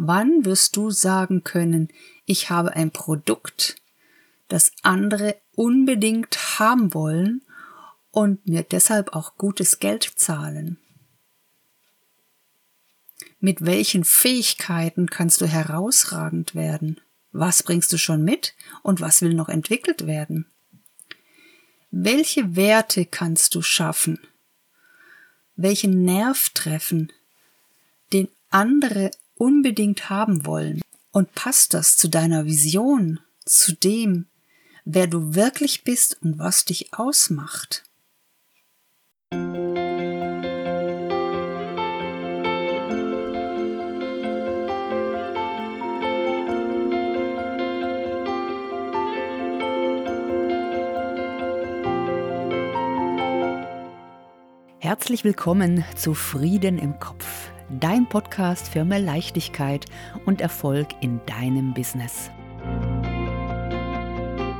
[0.00, 1.88] Wann wirst du sagen können,
[2.24, 3.82] ich habe ein Produkt,
[4.46, 7.42] das andere unbedingt haben wollen
[8.12, 10.78] und mir deshalb auch gutes Geld zahlen?
[13.40, 17.00] Mit welchen Fähigkeiten kannst du herausragend werden?
[17.32, 18.54] Was bringst du schon mit
[18.84, 20.46] und was will noch entwickelt werden?
[21.90, 24.20] Welche Werte kannst du schaffen?
[25.56, 27.12] Welchen Nerv treffen,
[28.12, 30.80] den andere unbedingt haben wollen?
[31.10, 34.26] Und passt das zu deiner Vision, zu dem,
[34.84, 37.84] wer du wirklich bist und was dich ausmacht?
[54.80, 59.86] Herzlich willkommen zu Frieden im Kopf, dein Podcast für mehr Leichtigkeit
[60.24, 62.30] und Erfolg in deinem Business.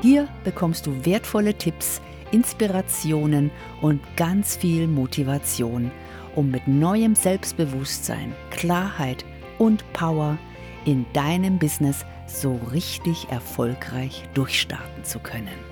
[0.02, 5.90] Hier bekommst du wertvolle Tipps, Inspirationen und ganz viel Motivation,
[6.36, 9.24] um mit neuem Selbstbewusstsein, Klarheit
[9.58, 10.38] und Power
[10.84, 15.67] in deinem Business so richtig erfolgreich durchstarten zu können.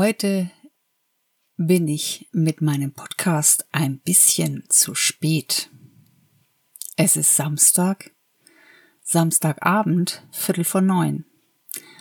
[0.00, 0.50] Heute
[1.58, 5.68] bin ich mit meinem Podcast ein bisschen zu spät.
[6.96, 8.10] Es ist Samstag,
[9.02, 11.26] Samstagabend, Viertel vor neun.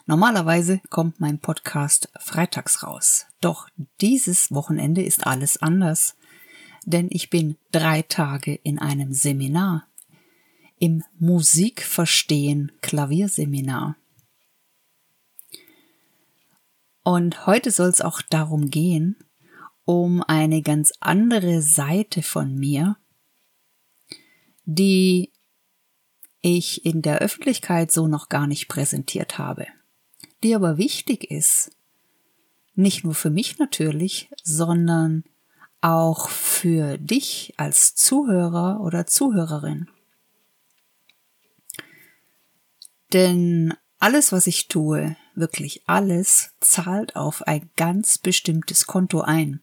[0.05, 3.25] Normalerweise kommt mein Podcast freitags raus.
[3.41, 3.67] Doch
[3.99, 6.15] dieses Wochenende ist alles anders,
[6.85, 9.87] denn ich bin drei Tage in einem Seminar,
[10.77, 13.97] im Musikverstehen Klavierseminar.
[17.09, 19.15] Und heute soll es auch darum gehen,
[19.83, 22.97] um eine ganz andere Seite von mir,
[24.65, 25.31] die
[26.41, 29.65] ich in der Öffentlichkeit so noch gar nicht präsentiert habe,
[30.43, 31.71] die aber wichtig ist,
[32.75, 35.23] nicht nur für mich natürlich, sondern
[35.81, 39.89] auch für dich als Zuhörer oder Zuhörerin.
[43.13, 49.61] Denn alles, was ich tue, wirklich alles, zahlt auf ein ganz bestimmtes Konto ein.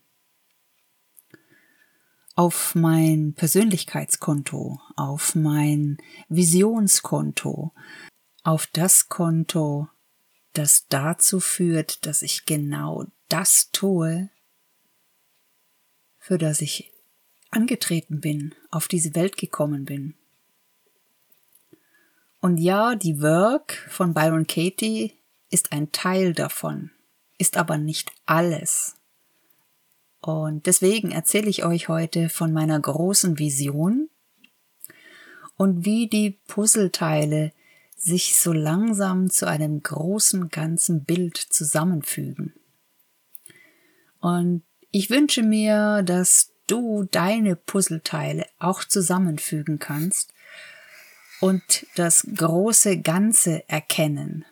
[2.34, 7.72] Auf mein Persönlichkeitskonto, auf mein Visionskonto,
[8.42, 9.88] auf das Konto,
[10.52, 14.30] das dazu führt, dass ich genau das tue,
[16.18, 16.92] für das ich
[17.50, 20.14] angetreten bin, auf diese Welt gekommen bin.
[22.40, 25.12] Und ja, die Work von Byron Katie
[25.50, 26.90] ist ein Teil davon,
[27.38, 28.96] ist aber nicht alles.
[30.20, 34.08] Und deswegen erzähle ich euch heute von meiner großen Vision
[35.56, 37.52] und wie die Puzzleteile
[37.96, 42.52] sich so langsam zu einem großen ganzen Bild zusammenfügen.
[44.20, 50.34] Und ich wünsche mir, dass du deine Puzzleteile auch zusammenfügen kannst
[51.40, 54.44] und das große Ganze erkennen,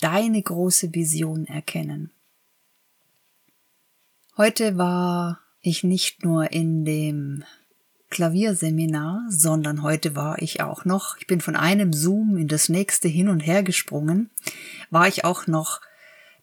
[0.00, 2.10] deine große Vision erkennen.
[4.36, 7.44] Heute war ich nicht nur in dem
[8.10, 13.08] Klavierseminar, sondern heute war ich auch noch, ich bin von einem Zoom in das nächste
[13.08, 14.30] hin und her gesprungen,
[14.90, 15.80] war ich auch noch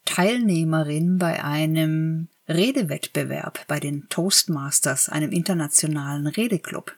[0.03, 6.95] Teilnehmerin bei einem Redewettbewerb bei den Toastmasters, einem internationalen Redeclub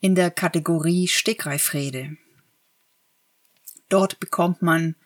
[0.00, 2.16] in der Kategorie Stegreifrede.
[3.92, 4.96] Dort bekommt man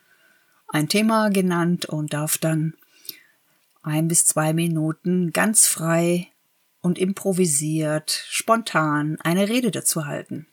[0.69, 2.75] ein Thema genannt und darf dann
[3.83, 6.29] ein bis zwei Minuten ganz frei
[6.83, 10.47] und improvisiert, spontan eine Rede dazu halten.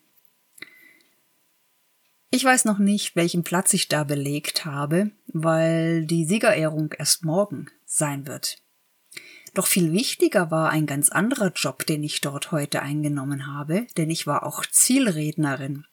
[2.32, 7.68] Ich weiß noch nicht, welchen Platz ich da belegt habe, weil die Siegerehrung erst morgen
[7.86, 8.64] sein wird.
[9.54, 14.10] Doch viel wichtiger war ein ganz anderer Job, den ich dort heute eingenommen habe, denn
[14.10, 15.86] ich war auch Zielrednerin.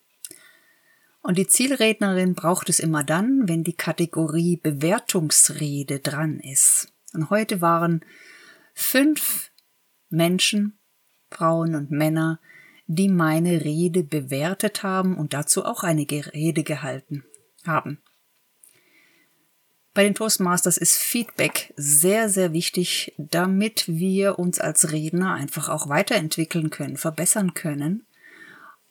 [1.22, 6.93] Und die Zielrednerin braucht es immer dann, wenn die Kategorie Bewertungsrede dran ist.
[7.12, 8.05] Und heute waren
[8.75, 9.50] fünf
[10.08, 10.78] Menschen,
[11.31, 12.40] Frauen und Männer,
[12.87, 17.25] die meine Rede bewertet haben und dazu auch eine Rede gehalten
[17.64, 17.99] haben.
[19.93, 25.88] Bei den Toastmasters ist Feedback sehr, sehr wichtig, damit wir uns als Redner einfach auch
[25.88, 28.06] weiterentwickeln können, verbessern können.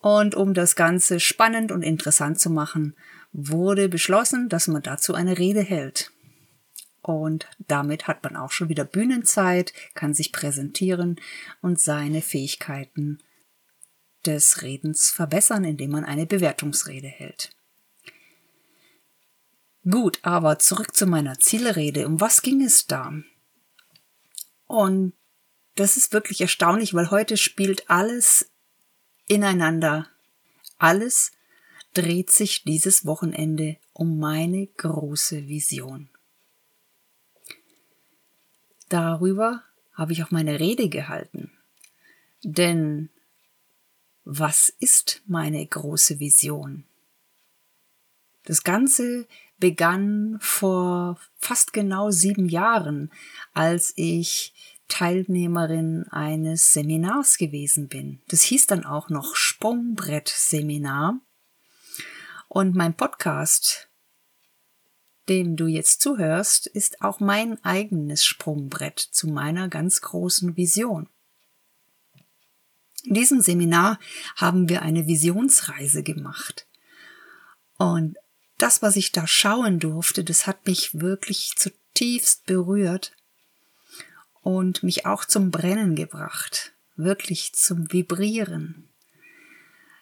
[0.01, 2.95] Und um das Ganze spannend und interessant zu machen,
[3.31, 6.11] wurde beschlossen, dass man dazu eine Rede hält.
[7.01, 11.19] Und damit hat man auch schon wieder Bühnenzeit, kann sich präsentieren
[11.61, 13.19] und seine Fähigkeiten
[14.25, 17.51] des Redens verbessern, indem man eine Bewertungsrede hält.
[19.89, 22.05] Gut, aber zurück zu meiner Zielrede.
[22.05, 23.13] Um was ging es da?
[24.67, 25.13] Und
[25.75, 28.51] das ist wirklich erstaunlich, weil heute spielt alles
[29.29, 30.09] ineinander.
[30.77, 31.31] Alles
[31.93, 36.09] dreht sich dieses Wochenende um meine große Vision.
[38.89, 41.51] Darüber habe ich auch meine Rede gehalten.
[42.43, 43.09] Denn
[44.25, 46.85] was ist meine große Vision?
[48.45, 49.27] Das Ganze
[49.59, 53.11] begann vor fast genau sieben Jahren,
[53.53, 54.53] als ich
[54.89, 58.21] Teilnehmerin eines Seminars gewesen bin.
[58.27, 61.21] Das hieß dann auch noch Sprungbrett-Seminar.
[62.49, 63.87] Und mein Podcast,
[65.29, 71.07] dem du jetzt zuhörst, ist auch mein eigenes Sprungbrett zu meiner ganz großen Vision.
[73.03, 73.99] In diesem Seminar
[74.35, 76.67] haben wir eine Visionsreise gemacht.
[77.77, 78.17] Und
[78.57, 83.13] das, was ich da schauen durfte, das hat mich wirklich zutiefst berührt
[84.41, 88.89] und mich auch zum Brennen gebracht, wirklich zum Vibrieren.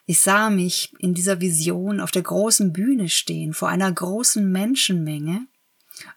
[0.06, 5.46] Ich sah mich in dieser Vision auf der großen Bühne stehen, vor einer großen Menschenmenge.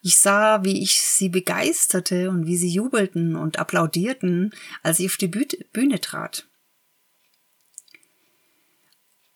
[0.02, 5.18] Ich sah, wie ich sie begeisterte und wie sie jubelten und applaudierten, als ich auf
[5.18, 6.48] die Bühne trat.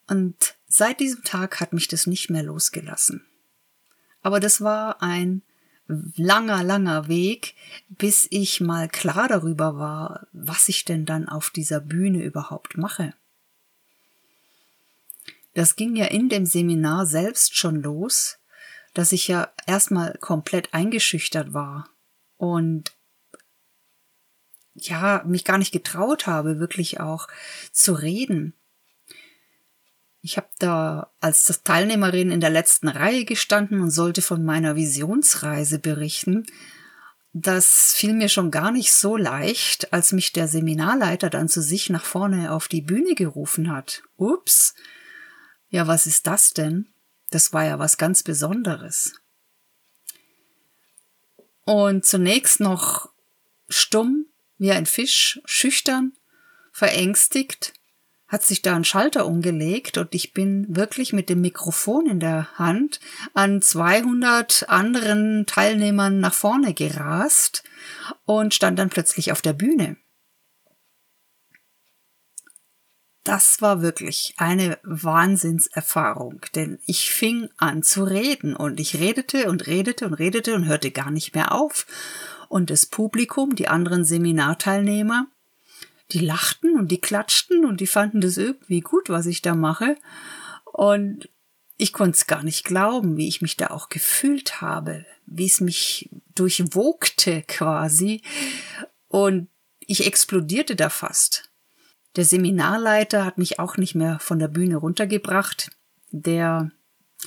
[0.07, 3.25] Und seit diesem Tag hat mich das nicht mehr losgelassen.
[4.21, 5.41] Aber das war ein
[5.87, 7.55] langer, langer Weg,
[7.89, 13.13] bis ich mal klar darüber war, was ich denn dann auf dieser Bühne überhaupt mache.
[15.53, 18.39] Das ging ja in dem Seminar selbst schon los,
[18.93, 21.89] dass ich ja erstmal komplett eingeschüchtert war
[22.37, 22.91] und
[24.73, 27.27] ja, mich gar nicht getraut habe, wirklich auch
[27.71, 28.53] zu reden.
[30.25, 35.77] Ich habe da als Teilnehmerin in der letzten Reihe gestanden und sollte von meiner Visionsreise
[35.77, 36.47] berichten.
[37.31, 41.91] Das fiel mir schon gar nicht so leicht, als mich der Seminarleiter dann zu sich
[41.91, 44.01] nach vorne auf die Bühne gerufen hat.
[44.17, 44.73] Ups.
[45.69, 46.87] Ja, was ist das denn?
[47.29, 49.13] Das war ja was ganz Besonderes.
[51.65, 53.11] Und zunächst noch
[53.69, 54.25] stumm
[54.57, 56.13] wie ein Fisch, schüchtern,
[56.71, 57.73] verängstigt,
[58.35, 62.49] hat sich da ein Schalter umgelegt und ich bin wirklich mit dem Mikrofon in der
[62.57, 62.99] Hand
[63.33, 67.63] an 200 anderen Teilnehmern nach vorne gerast
[68.25, 69.95] und stand dann plötzlich auf der Bühne.
[73.23, 79.65] Das war wirklich eine Wahnsinnserfahrung, denn ich fing an zu reden und ich redete und
[79.65, 81.87] redete und redete und hörte gar nicht mehr auf.
[82.49, 85.27] Und das Publikum, die anderen Seminarteilnehmer,
[86.11, 89.97] die lachten und die klatschten und die fanden das irgendwie gut, was ich da mache.
[90.65, 91.29] Und
[91.77, 95.61] ich konnte es gar nicht glauben, wie ich mich da auch gefühlt habe, wie es
[95.61, 98.21] mich durchwogte quasi.
[99.07, 99.49] Und
[99.79, 101.51] ich explodierte da fast.
[102.15, 105.71] Der Seminarleiter hat mich auch nicht mehr von der Bühne runtergebracht.
[106.11, 106.71] Der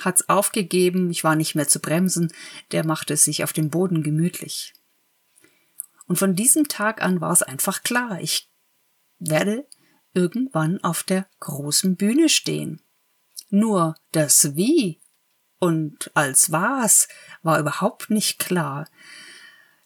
[0.00, 2.32] hat's aufgegeben, ich war nicht mehr zu bremsen,
[2.72, 4.72] der machte es sich auf dem Boden gemütlich.
[6.06, 8.48] Und von diesem Tag an war es einfach klar, ich
[9.18, 9.66] werde
[10.14, 12.82] irgendwann auf der großen Bühne stehen.
[13.50, 15.00] Nur das Wie
[15.58, 17.08] und als was
[17.42, 18.86] war überhaupt nicht klar.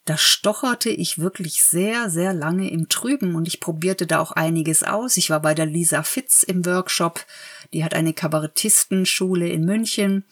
[0.04, 4.82] Da stocherte ich wirklich sehr, sehr lange im Trüben und ich probierte da auch einiges
[4.82, 5.16] aus.
[5.16, 7.24] Ich war bei der Lisa Fitz im Workshop,
[7.72, 10.24] die hat eine Kabarettistenschule in München.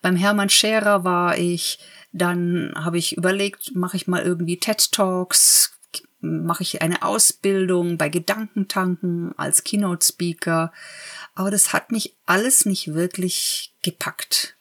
[0.00, 1.78] Beim Hermann Scherer war ich,
[2.12, 5.78] dann habe ich überlegt, mache ich mal irgendwie TED Talks,
[6.22, 10.72] mache ich eine Ausbildung bei Gedankentanken als Keynote Speaker.
[11.34, 14.56] Aber das hat mich alles nicht wirklich gepackt.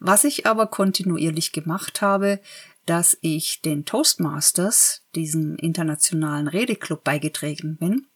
[0.00, 2.40] Was ich aber kontinuierlich gemacht habe,
[2.86, 8.06] dass ich den Toastmasters, diesem internationalen Redeclub, beigetreten bin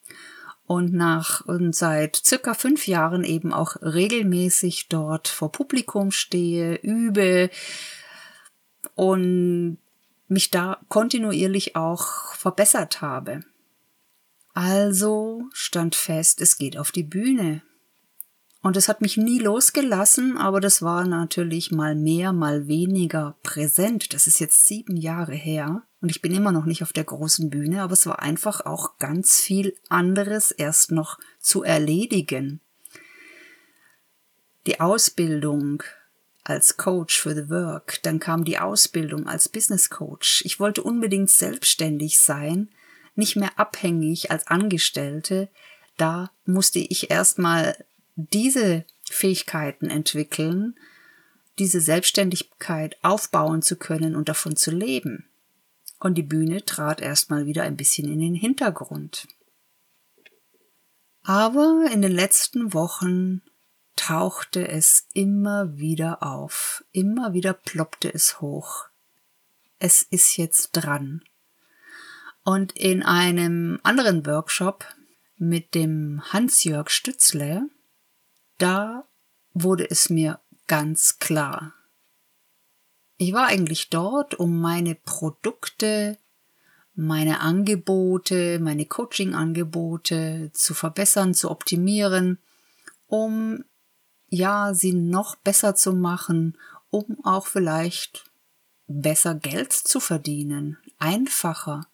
[0.64, 7.50] und nach und seit circa fünf Jahren eben auch regelmäßig dort vor Publikum stehe, übe
[8.94, 9.78] und
[10.32, 13.44] mich da kontinuierlich auch verbessert habe.
[14.54, 17.62] Also stand fest, es geht auf die Bühne.
[18.60, 24.14] Und es hat mich nie losgelassen, aber das war natürlich mal mehr, mal weniger präsent.
[24.14, 27.50] Das ist jetzt sieben Jahre her und ich bin immer noch nicht auf der großen
[27.50, 32.60] Bühne, aber es war einfach auch ganz viel anderes erst noch zu erledigen.
[34.66, 35.82] die Ausbildung
[36.44, 40.42] als Coach für The Work, dann kam die Ausbildung als Business Coach.
[40.44, 42.68] Ich wollte unbedingt selbstständig sein,
[43.14, 45.48] nicht mehr abhängig als Angestellte.
[45.96, 47.76] Da musste ich erstmal
[48.16, 50.74] diese Fähigkeiten entwickeln,
[51.58, 55.26] diese Selbstständigkeit aufbauen zu können und davon zu leben.
[56.00, 59.28] Und die Bühne trat erstmal wieder ein bisschen in den Hintergrund.
[61.22, 63.42] Aber in den letzten Wochen
[63.96, 68.86] tauchte es immer wieder auf, immer wieder ploppte es hoch.
[69.78, 71.22] Es ist jetzt dran.
[72.44, 74.84] Und in einem anderen Workshop
[75.36, 77.68] mit dem Hans-Jörg Stützle,
[78.58, 79.04] da
[79.54, 81.74] wurde es mir ganz klar.
[83.16, 86.18] Ich war eigentlich dort, um meine Produkte,
[86.94, 92.38] meine Angebote, meine Coaching-Angebote zu verbessern, zu optimieren,
[93.06, 93.64] um
[94.32, 96.56] ja, sie noch besser zu machen,
[96.88, 98.24] um auch vielleicht
[98.86, 101.86] besser Geld zu verdienen, einfacher.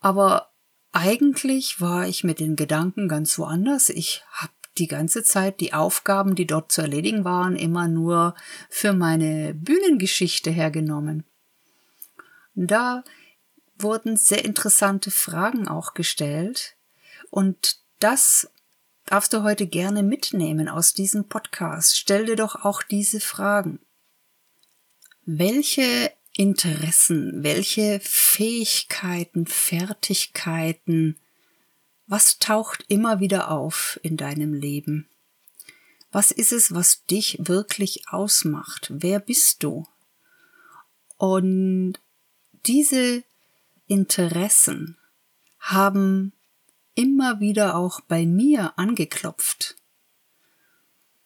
[0.00, 0.50] Aber
[0.90, 3.90] eigentlich war ich mit den Gedanken ganz woanders.
[3.90, 8.34] Ich habe die ganze Zeit die Aufgaben, die dort zu erledigen waren, immer nur
[8.68, 11.22] für meine Bühnengeschichte hergenommen.
[12.56, 13.04] Da
[13.78, 16.74] wurden sehr interessante Fragen auch gestellt
[17.30, 18.50] und das
[19.06, 21.96] darfst du heute gerne mitnehmen aus diesem Podcast.
[21.96, 23.80] Stell dir doch auch diese Fragen.
[25.26, 31.18] Welche Interessen, welche Fähigkeiten, Fertigkeiten,
[32.06, 35.08] was taucht immer wieder auf in deinem Leben?
[36.10, 38.88] Was ist es, was dich wirklich ausmacht?
[38.92, 39.86] Wer bist du?
[41.16, 41.94] Und
[42.66, 43.24] diese
[43.86, 44.98] Interessen
[45.58, 46.32] haben
[46.94, 49.76] immer wieder auch bei mir angeklopft.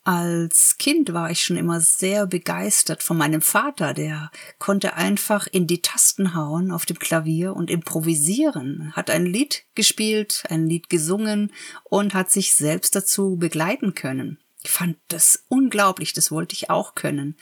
[0.04, 5.66] Als Kind war ich schon immer sehr begeistert von meinem Vater, der konnte einfach in
[5.66, 11.52] die Tasten hauen auf dem Klavier und improvisieren, hat ein Lied gespielt, ein Lied gesungen
[11.84, 14.38] und hat sich selbst dazu begleiten können.
[14.64, 17.36] Ich fand das unglaublich, das wollte ich auch können.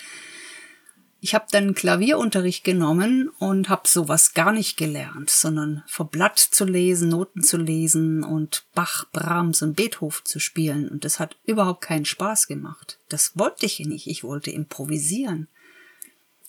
[1.21, 6.65] Ich habe dann Klavierunterricht genommen und habe sowas gar nicht gelernt, sondern vor Blatt zu
[6.65, 10.89] lesen, Noten zu lesen und Bach, Brahms und Beethoven zu spielen.
[10.89, 12.99] Und das hat überhaupt keinen Spaß gemacht.
[13.09, 14.07] Das wollte ich nicht.
[14.07, 15.49] Ich wollte improvisieren.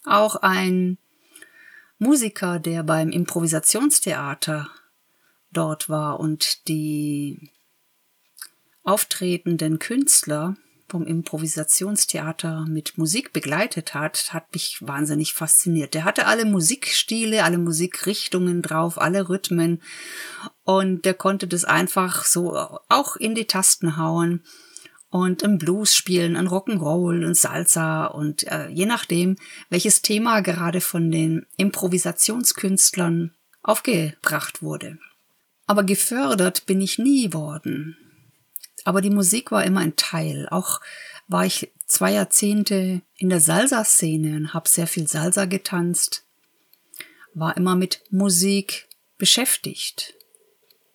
[0.04, 0.98] Auch ein
[1.98, 4.70] Musiker, der beim Improvisationstheater
[5.52, 7.52] dort war und die
[8.84, 10.56] auftretenden Künstler
[10.88, 15.94] vom Improvisationstheater mit Musik begleitet hat, hat mich wahnsinnig fasziniert.
[15.94, 19.82] Der hatte alle Musikstile, alle Musikrichtungen drauf, alle Rhythmen
[20.64, 22.56] und der konnte das einfach so
[22.90, 24.44] auch in die Tasten hauen
[25.10, 29.38] und im Blues spielen, an Rock'n'Roll und Salsa und äh, je nachdem,
[29.70, 34.98] welches Thema gerade von den Improvisationskünstlern aufgebracht wurde.
[35.66, 37.98] Aber gefördert bin ich nie worden.
[38.88, 40.48] Aber die Musik war immer ein Teil.
[40.48, 40.80] Auch
[41.28, 46.26] war ich zwei Jahrzehnte in der Salsa-Szene und habe sehr viel Salsa getanzt.
[47.34, 50.14] War immer mit Musik beschäftigt.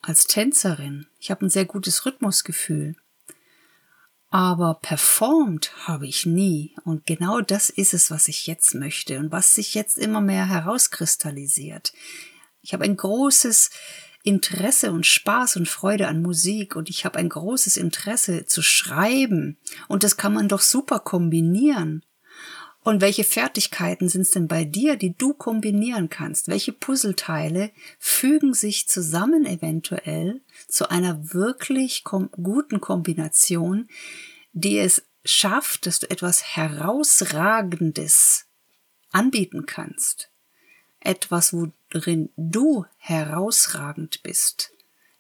[0.00, 1.06] Als Tänzerin.
[1.18, 2.96] Ich habe ein sehr gutes Rhythmusgefühl.
[4.30, 6.74] Aber performt habe ich nie.
[6.86, 10.48] Und genau das ist es, was ich jetzt möchte und was sich jetzt immer mehr
[10.48, 11.92] herauskristallisiert.
[12.62, 13.68] Ich habe ein großes
[14.22, 19.58] Interesse und Spaß und Freude an Musik und ich habe ein großes Interesse zu schreiben
[19.88, 22.04] und das kann man doch super kombinieren.
[22.84, 26.48] Und welche Fertigkeiten sind es denn bei dir, die du kombinieren kannst?
[26.48, 33.88] Welche Puzzleteile fügen sich zusammen eventuell zu einer wirklich kom guten Kombination,
[34.52, 38.46] die es schafft, dass du etwas Herausragendes
[39.12, 40.31] anbieten kannst?
[41.04, 44.70] Etwas, worin du herausragend bist,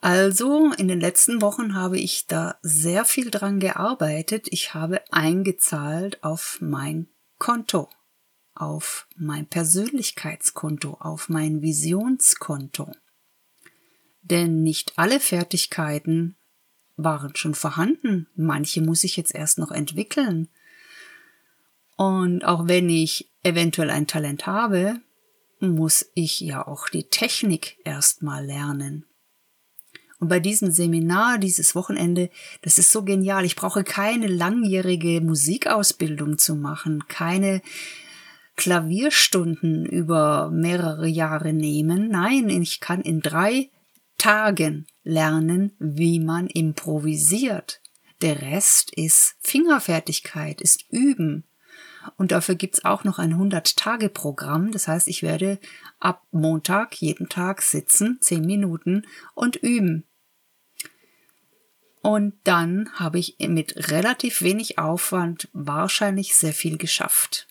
[0.00, 4.46] Also in den letzten Wochen habe ich da sehr viel dran gearbeitet.
[4.50, 7.88] Ich habe eingezahlt auf mein Konto
[8.60, 12.92] auf mein Persönlichkeitskonto, auf mein Visionskonto.
[14.22, 16.36] Denn nicht alle Fertigkeiten
[16.96, 20.48] waren schon vorhanden, manche muss ich jetzt erst noch entwickeln.
[21.96, 25.00] Und auch wenn ich eventuell ein Talent habe,
[25.60, 29.04] muss ich ja auch die Technik erstmal lernen.
[30.20, 32.30] Und bei diesem Seminar, dieses Wochenende,
[32.62, 33.44] das ist so genial.
[33.44, 37.62] Ich brauche keine langjährige Musikausbildung zu machen, keine
[38.58, 42.10] Klavierstunden über mehrere Jahre nehmen.
[42.10, 43.70] Nein, ich kann in drei
[44.18, 47.80] Tagen lernen, wie man improvisiert.
[48.20, 51.44] Der Rest ist Fingerfertigkeit, ist Üben.
[52.16, 54.72] Und dafür gibt's auch noch ein 100-Tage-Programm.
[54.72, 55.60] Das heißt, ich werde
[56.00, 60.04] ab Montag jeden Tag sitzen, zehn Minuten und üben.
[62.02, 67.47] Und dann habe ich mit relativ wenig Aufwand wahrscheinlich sehr viel geschafft.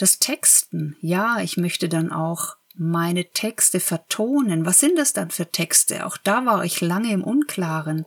[0.00, 4.64] Das Texten, ja, ich möchte dann auch meine Texte vertonen.
[4.64, 6.06] Was sind das dann für Texte?
[6.06, 8.06] Auch da war ich lange im Unklaren.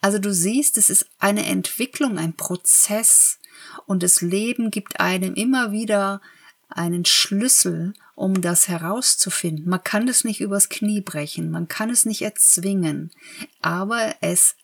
[0.00, 3.38] Also du siehst, es ist eine Entwicklung, ein Prozess
[3.86, 6.20] und das Leben gibt einem immer wieder
[6.68, 9.68] einen Schlüssel, um das herauszufinden.
[9.68, 13.12] Man kann es nicht übers Knie brechen, man kann es nicht erzwingen,
[13.60, 14.56] aber es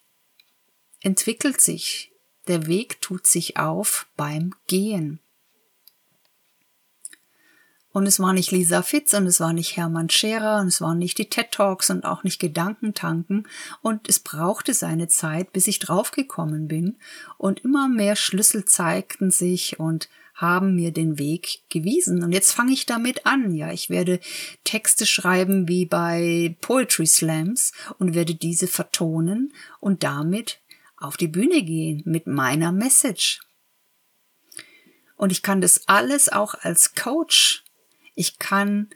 [1.02, 2.10] entwickelt sich.
[2.48, 5.20] Der Weg tut sich auf beim Gehen.
[7.98, 10.98] Und es war nicht Lisa Fitz und es war nicht Hermann Scherer und es waren
[10.98, 13.48] nicht die TED Talks und auch nicht Gedankentanken.
[13.82, 16.96] Und es brauchte seine Zeit, bis ich draufgekommen bin.
[17.38, 22.22] Und immer mehr Schlüssel zeigten sich und haben mir den Weg gewiesen.
[22.22, 23.52] Und jetzt fange ich damit an.
[23.52, 24.20] Ja, ich werde
[24.62, 30.60] Texte schreiben wie bei Poetry Slams und werde diese vertonen und damit
[30.98, 33.40] auf die Bühne gehen mit meiner Message.
[35.16, 37.64] Und ich kann das alles auch als Coach
[38.18, 38.88] ich kann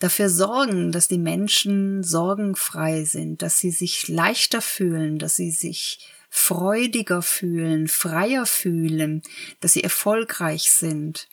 [0.00, 6.08] dafür sorgen, dass die Menschen sorgenfrei sind, dass sie sich leichter fühlen, dass sie sich
[6.28, 9.22] freudiger fühlen, freier fühlen,
[9.60, 11.28] dass sie erfolgreich sind.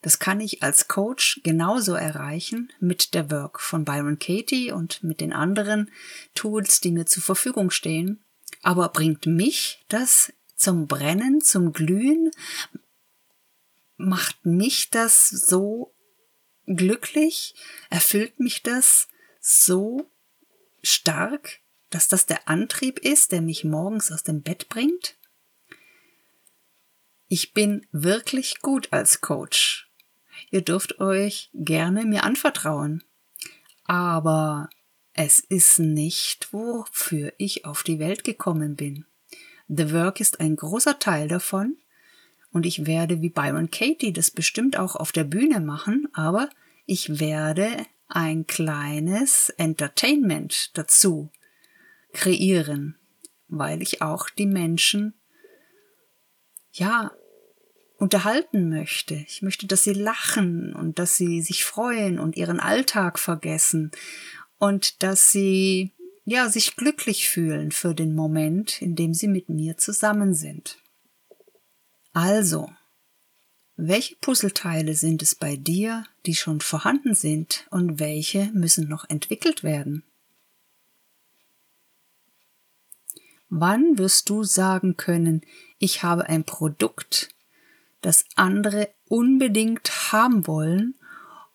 [0.00, 5.20] Das kann ich als Coach genauso erreichen mit der Work von Byron Katie und mit
[5.20, 5.90] den anderen
[6.34, 8.24] Tools, die mir zur Verfügung stehen.
[8.62, 12.30] Aber bringt mich das zum Brennen, zum Glühen?
[13.98, 15.92] Macht mich das so
[16.76, 17.54] glücklich?
[17.90, 19.08] Erfüllt mich das
[19.40, 20.10] so
[20.82, 25.16] stark, dass das der Antrieb ist, der mich morgens aus dem Bett bringt?
[27.28, 29.90] Ich bin wirklich gut als Coach.
[30.50, 33.04] Ihr dürft euch gerne mir anvertrauen.
[33.84, 34.70] Aber
[35.12, 39.04] es ist nicht, wofür ich auf die Welt gekommen bin.
[39.68, 41.76] The Work ist ein großer Teil davon
[42.52, 46.48] und ich werde wie Byron Katie das bestimmt auch auf der Bühne machen, aber
[46.86, 47.68] ich werde
[48.08, 51.30] ein kleines Entertainment dazu
[52.12, 52.96] kreieren,
[53.48, 55.14] weil ich auch die Menschen
[56.72, 57.12] ja
[57.98, 59.14] unterhalten möchte.
[59.14, 63.90] Ich möchte, dass sie lachen und dass sie sich freuen und ihren Alltag vergessen
[64.58, 65.92] und dass sie
[66.24, 70.78] ja sich glücklich fühlen für den Moment, in dem sie mit mir zusammen sind.
[72.20, 72.68] Also,
[73.76, 79.62] welche Puzzleteile sind es bei dir, die schon vorhanden sind und welche müssen noch entwickelt
[79.62, 80.02] werden?
[83.48, 85.42] Wann wirst du sagen können,
[85.78, 87.28] ich habe ein Produkt,
[88.00, 90.96] das andere unbedingt haben wollen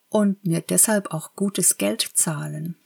[0.08, 2.78] und mir deshalb auch gutes Geld zahlen?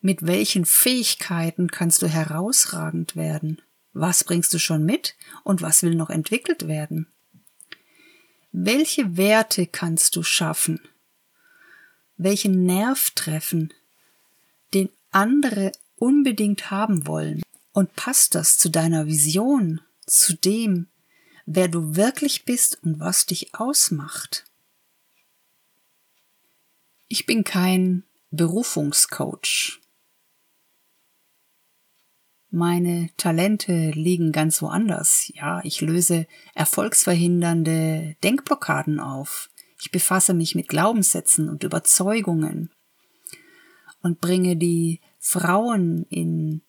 [0.00, 3.60] Mit welchen Fähigkeiten kannst du herausragend werden?
[3.98, 7.06] Was bringst du schon mit und was will noch entwickelt werden?
[8.52, 10.86] Welche Werte kannst du schaffen?
[12.18, 13.72] Welchen Nerv treffen,
[14.74, 17.40] den andere unbedingt haben wollen?
[17.72, 20.88] Und passt das zu deiner Vision, zu dem,
[21.46, 24.44] wer du wirklich bist und was dich ausmacht?
[27.08, 29.80] Ich bin kein Berufungscoach.
[32.50, 35.30] Meine Talente liegen ganz woanders.
[35.34, 39.50] Ja, ich löse erfolgsverhindernde Denkblockaden auf.
[39.80, 42.70] Ich befasse mich mit Glaubenssätzen und Überzeugungen
[44.02, 46.62] und bringe die Frauen in,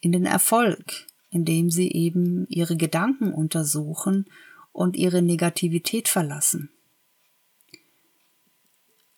[0.00, 4.26] in den Erfolg, indem sie eben ihre Gedanken untersuchen
[4.72, 6.70] und ihre Negativität verlassen.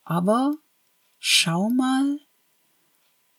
[0.03, 0.55] Aber
[1.19, 2.19] schau mal,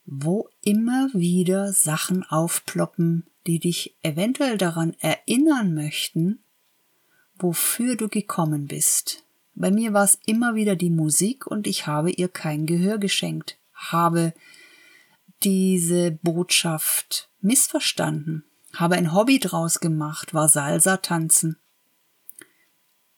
[0.05, 6.39] wo immer wieder Sachen aufploppen, die dich eventuell daran erinnern möchten,
[7.37, 9.23] wofür du gekommen bist.
[9.55, 13.57] Bei mir war es immer wieder die Musik und ich habe ihr kein Gehör geschenkt,
[13.73, 14.33] habe
[15.43, 21.57] diese Botschaft missverstanden, habe ein Hobby draus gemacht, war Salsa tanzen.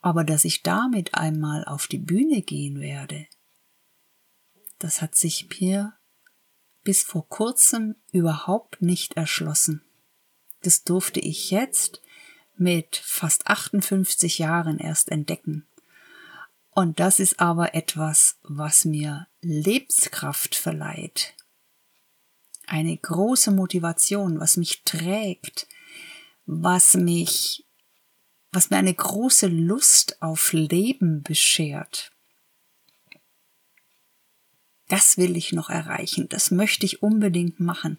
[0.01, 3.27] Aber dass ich damit einmal auf die Bühne gehen werde,
[4.79, 5.93] das hat sich mir
[6.85, 9.81] bis vor kurzem überhaupt nicht erschlossen.
[10.61, 12.01] Das durfte ich jetzt
[12.55, 15.67] mit fast 58 Jahren erst entdecken.
[16.71, 21.33] Und das ist aber etwas, was mir Lebenskraft verleiht.
[22.67, 25.67] Eine große Motivation, was mich trägt,
[26.45, 27.65] was mich,
[28.51, 32.11] was mir eine große Lust auf Leben beschert.
[34.87, 37.97] Das will ich noch erreichen, das möchte ich unbedingt machen.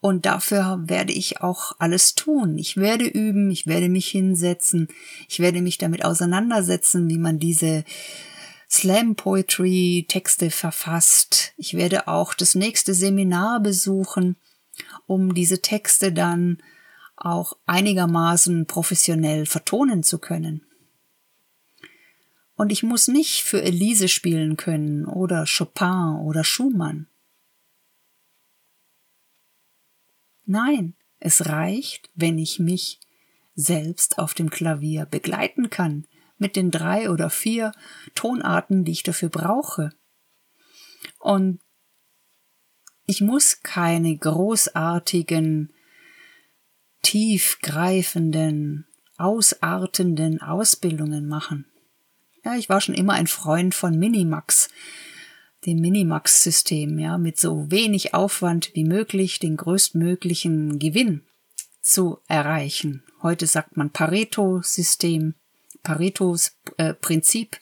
[0.00, 2.56] Und dafür werde ich auch alles tun.
[2.56, 4.88] Ich werde üben, ich werde mich hinsetzen,
[5.28, 7.84] ich werde mich damit auseinandersetzen, wie man diese
[8.70, 11.52] Slam Poetry Texte verfasst.
[11.58, 14.36] Ich werde auch das nächste Seminar besuchen,
[15.06, 16.58] um diese Texte dann
[17.16, 20.62] auch einigermaßen professionell vertonen zu können.
[22.56, 27.08] Und ich muss nicht für Elise spielen können oder Chopin oder Schumann.
[30.46, 33.00] Nein, es reicht, wenn ich mich
[33.54, 36.06] selbst auf dem Klavier begleiten kann,
[36.38, 37.72] mit den drei oder vier
[38.14, 39.90] Tonarten, die ich dafür brauche.
[41.18, 41.60] Und
[43.06, 45.72] ich muss keine großartigen,
[47.02, 48.86] tiefgreifenden,
[49.16, 51.66] ausartenden Ausbildungen machen.
[52.44, 54.68] Ja, ich war schon immer ein Freund von Minimax,
[55.64, 61.22] dem Minimax-System, ja, mit so wenig Aufwand wie möglich den größtmöglichen Gewinn
[61.80, 63.02] zu erreichen.
[63.22, 65.34] Heute sagt man Pareto-System,
[65.82, 67.58] Paretos äh, Prinzip,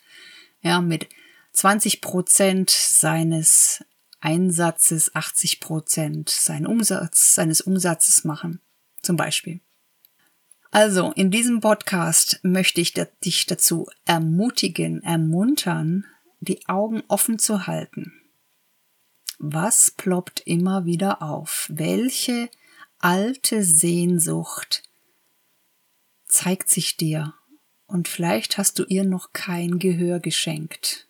[0.62, 1.08] ja, mit
[1.52, 3.84] 20 Prozent seines
[4.20, 8.60] Einsatzes 80 Prozent seinen Umsatz, seines Umsatzes machen,
[9.00, 9.60] zum Beispiel.
[10.74, 16.06] Also, in diesem Podcast möchte ich dich dazu ermutigen, ermuntern,
[16.40, 18.14] die Augen offen zu halten.
[19.38, 21.66] Was ploppt immer wieder auf?
[21.70, 22.48] Welche
[22.98, 24.82] alte Sehnsucht
[26.26, 27.34] zeigt sich dir?
[27.86, 31.06] Und vielleicht hast du ihr noch kein Gehör geschenkt.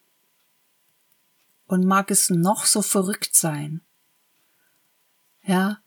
[1.67, 3.81] Und mag es noch so verrückt sein.
[5.45, 5.81] Ja,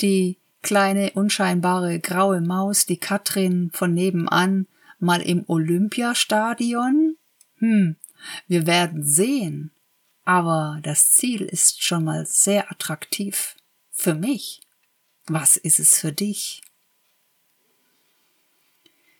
[0.00, 4.66] die kleine, unscheinbare graue Maus, die Katrin von nebenan,
[4.98, 7.16] mal im Olympiastadion?
[7.58, 7.96] Hm,
[8.46, 9.70] wir werden sehen.
[10.24, 13.56] Aber das Ziel ist schon mal sehr attraktiv.
[13.90, 14.60] Für mich.
[15.26, 16.62] Was ist es für dich?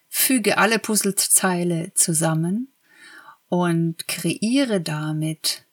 [0.09, 2.73] Füge alle Puzzleteile zusammen
[3.49, 5.65] und kreiere damit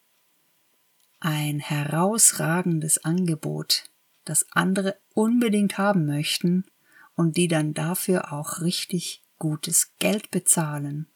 [1.20, 3.86] ein herausragendes Angebot
[4.26, 6.64] das andere unbedingt haben möchten
[7.16, 11.08] und die dann dafür auch richtig gutes Geld bezahlen.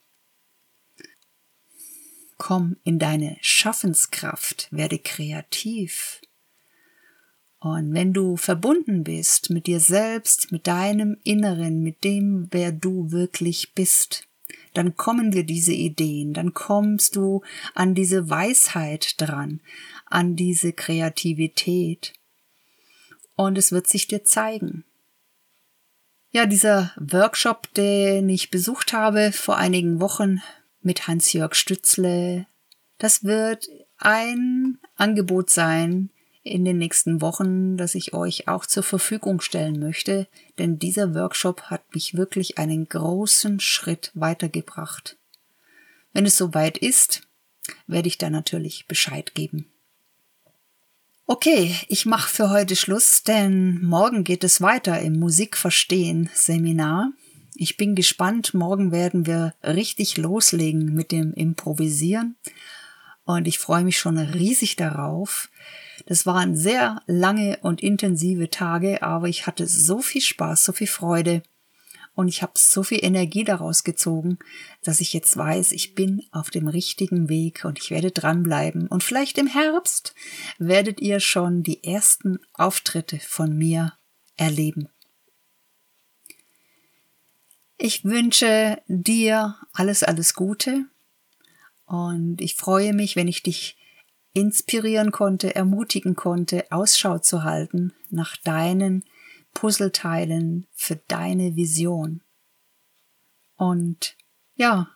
[2.36, 6.20] Komm in deine Schaffenskraft, werde kreativ.
[7.60, 13.12] Und wenn du verbunden bist mit dir selbst, mit deinem Inneren, mit dem, wer du
[13.12, 14.26] wirklich bist,
[14.74, 17.42] dann kommen dir diese Ideen, dann kommst du
[17.76, 19.60] an diese Weisheit dran,
[20.06, 22.14] an diese Kreativität
[23.36, 24.84] und es wird sich dir zeigen.
[26.30, 30.40] Ja, dieser Workshop, den ich besucht habe vor einigen Wochen
[30.80, 32.46] mit Hans-Jörg Stützle,
[32.98, 33.68] das wird
[33.98, 36.10] ein Angebot sein
[36.42, 40.26] in den nächsten Wochen, das ich euch auch zur Verfügung stellen möchte,
[40.58, 45.18] denn dieser Workshop hat mich wirklich einen großen Schritt weitergebracht.
[46.12, 47.28] Wenn es soweit ist,
[47.86, 49.71] werde ich da natürlich Bescheid geben.
[51.26, 57.12] Okay, ich mache für heute Schluss, denn morgen geht es weiter im Musikverstehen Seminar.
[57.54, 62.36] Ich bin gespannt, morgen werden wir richtig loslegen mit dem Improvisieren
[63.24, 65.48] und ich freue mich schon riesig darauf.
[66.06, 70.88] Das waren sehr lange und intensive Tage, aber ich hatte so viel Spaß, so viel
[70.88, 71.44] Freude
[72.14, 74.38] und ich habe so viel Energie daraus gezogen,
[74.82, 78.86] dass ich jetzt weiß, ich bin auf dem richtigen Weg und ich werde dranbleiben.
[78.86, 80.14] Und vielleicht im Herbst
[80.58, 83.94] werdet ihr schon die ersten Auftritte von mir
[84.36, 84.88] erleben.
[87.78, 90.84] Ich wünsche dir alles, alles Gute
[91.86, 93.76] und ich freue mich, wenn ich dich
[94.34, 99.04] inspirieren konnte, ermutigen konnte, Ausschau zu halten nach deinen
[99.54, 102.22] Puzzleteilen für deine Vision.
[103.56, 104.16] Und
[104.54, 104.90] ja,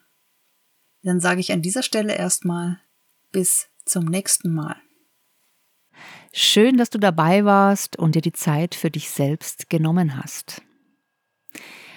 [1.03, 2.81] dann sage ich an dieser Stelle erstmal
[3.31, 4.77] bis zum nächsten Mal.
[6.33, 10.63] Schön, dass du dabei warst und dir die Zeit für dich selbst genommen hast.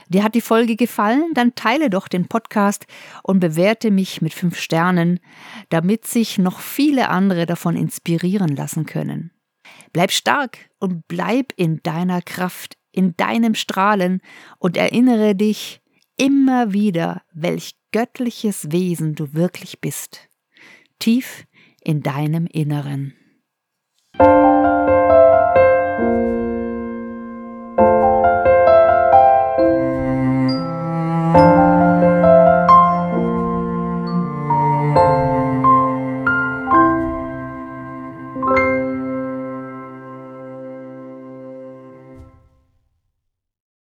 [0.08, 1.32] Dir hat die Folge gefallen?
[1.34, 2.88] Dann teile doch den Podcast
[3.22, 5.20] und bewerte mich mit fünf Sternen,
[5.70, 9.32] damit sich noch viele andere davon inspirieren lassen können.
[9.94, 14.22] Bleib stark und bleib in deiner Kraft, in deinem Strahlen
[14.58, 15.82] und erinnere dich
[16.18, 20.30] immer wieder, welch göttliches Wesen du wirklich bist.
[21.00, 21.46] Tief
[21.82, 23.14] in deinem Inneren.